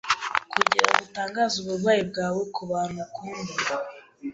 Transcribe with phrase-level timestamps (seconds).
[0.53, 3.51] kugirango utangaze uburwayi bwawe kubantu ukunda